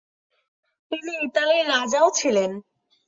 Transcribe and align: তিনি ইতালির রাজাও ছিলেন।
তিনি 0.91 1.11
ইতালির 1.25 1.65
রাজাও 1.69 2.07
ছিলেন। 2.11 2.51